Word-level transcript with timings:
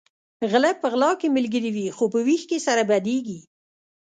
غلۀ 0.51 0.71
په 0.81 0.87
غلا 0.93 1.11
کې 1.19 1.27
ملګري 1.37 1.71
وي 1.75 1.85
خو 1.95 2.05
په 2.13 2.19
وېش 2.27 2.41
کې 2.49 2.57
سره 2.67 2.81
بدیږي 2.89 3.39